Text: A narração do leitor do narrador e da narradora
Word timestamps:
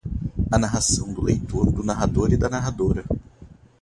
A 0.51 0.57
narração 0.57 1.13
do 1.13 1.21
leitor 1.21 1.71
do 1.71 1.83
narrador 1.83 2.33
e 2.33 2.35
da 2.35 2.49
narradora 2.49 3.05